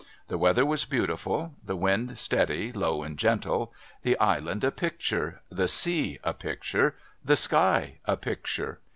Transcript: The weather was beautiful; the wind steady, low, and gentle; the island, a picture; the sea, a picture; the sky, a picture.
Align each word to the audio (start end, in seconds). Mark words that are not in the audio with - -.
The 0.29 0.37
weather 0.39 0.65
was 0.65 0.83
beautiful; 0.83 1.53
the 1.63 1.75
wind 1.75 2.17
steady, 2.17 2.71
low, 2.71 3.03
and 3.03 3.19
gentle; 3.19 3.71
the 4.01 4.17
island, 4.17 4.63
a 4.63 4.71
picture; 4.71 5.43
the 5.51 5.67
sea, 5.67 6.17
a 6.23 6.33
picture; 6.33 6.95
the 7.23 7.35
sky, 7.35 7.99
a 8.05 8.17
picture. 8.17 8.79